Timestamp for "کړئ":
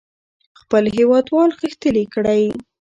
2.13-2.43